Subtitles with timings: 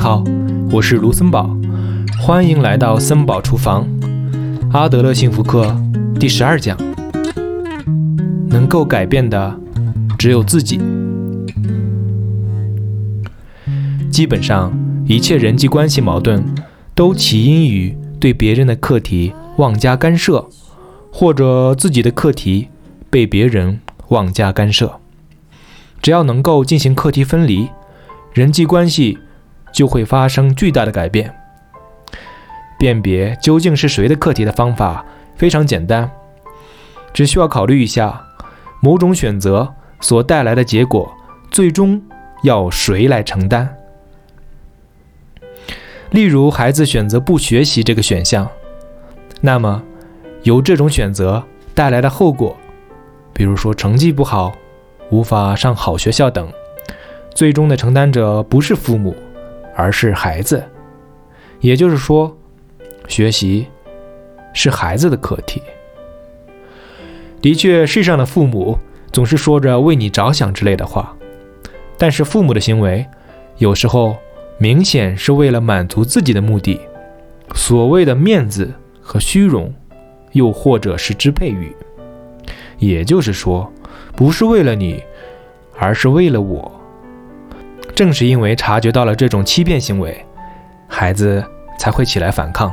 [0.00, 0.24] 好，
[0.72, 1.54] 我是卢森堡，
[2.18, 3.86] 欢迎来到森堡厨房。
[4.72, 5.76] 阿德勒幸福课
[6.18, 6.74] 第十二讲：
[8.48, 9.54] 能够改变的
[10.18, 10.80] 只有自己。
[14.10, 14.72] 基本上，
[15.04, 16.42] 一切人际关系矛盾
[16.94, 20.48] 都起因于对别人的课题妄加干涉，
[21.12, 22.68] 或者自己的课题
[23.10, 23.78] 被别人
[24.08, 24.98] 妄加干涉。
[26.00, 27.68] 只要能够进行课题分离，
[28.32, 29.18] 人际关系
[29.80, 31.34] 就会发生巨大的改变。
[32.78, 35.02] 辨别究竟是谁的课题的方法
[35.34, 36.10] 非常简单，
[37.14, 38.22] 只需要考虑一下
[38.82, 39.66] 某种选择
[39.98, 41.10] 所带来的结果，
[41.50, 41.98] 最终
[42.42, 43.74] 要谁来承担。
[46.10, 48.46] 例如，孩子选择不学习这个选项，
[49.40, 49.82] 那么
[50.42, 51.42] 由这种选择
[51.74, 52.54] 带来的后果，
[53.32, 54.52] 比如说成绩不好。
[55.10, 56.46] 无法上好学校等，
[57.34, 59.16] 最终的承担者不是父母，
[59.80, 60.62] 而是孩子。
[61.60, 62.36] 也就是说，
[63.08, 63.66] 学习
[64.52, 65.62] 是孩子的课题。
[67.40, 68.78] 的确，世上的父母
[69.10, 71.16] 总是说着为你着想之类的话，
[71.96, 73.06] 但是父母的行为
[73.56, 74.16] 有时候
[74.58, 76.78] 明显是为了满足自己的目的，
[77.54, 79.72] 所谓的面子和虚荣，
[80.32, 81.74] 又或者是支配欲。
[82.78, 83.72] 也就是说。
[84.16, 85.02] 不是为了你，
[85.78, 86.79] 而是为了我。
[88.00, 90.24] 正是因为察觉到了这种欺骗行为，
[90.88, 91.44] 孩子
[91.78, 92.72] 才会起来反抗。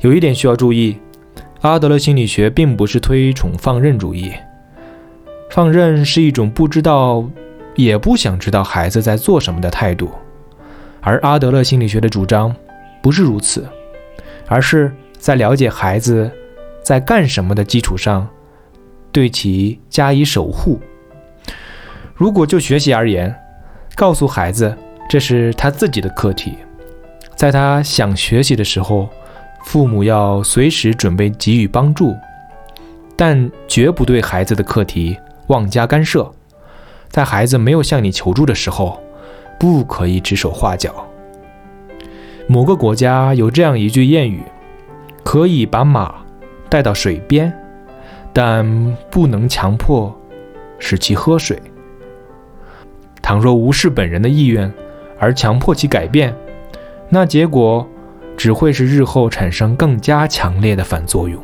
[0.00, 0.98] 有一点需要注意，
[1.62, 4.30] 阿德勒心理学并不是推崇放任主义。
[5.48, 7.26] 放任是一种不知道，
[7.74, 10.10] 也不想知道孩子在做什么的态度，
[11.00, 12.54] 而阿德勒心理学的主张
[13.00, 13.66] 不是如此，
[14.48, 16.30] 而是在了解孩子
[16.82, 18.28] 在干什么的基础上。
[19.10, 20.78] 对其加以守护。
[22.14, 23.34] 如果就学习而言，
[24.02, 24.76] 告诉孩子
[25.08, 26.58] 这是他自己的课题，
[27.36, 29.08] 在他想学习的时候，
[29.64, 32.12] 父母要随时准备给予帮助，
[33.14, 35.16] 但绝不对孩子的课题
[35.46, 36.28] 妄加干涉。
[37.10, 39.00] 在孩子没有向你求助的时候，
[39.56, 41.06] 不可以指手画脚。
[42.48, 44.42] 某个国家有这样一句谚语
[45.22, 46.12] ：“可以把马
[46.68, 47.56] 带到水边。”
[48.34, 50.12] 但不能强迫
[50.80, 51.56] 使其喝水。
[53.22, 54.70] 倘若无视本人的意愿
[55.18, 56.34] 而强迫其改变，
[57.08, 57.88] 那结果
[58.36, 61.40] 只会是日后产生更加强烈的反作用。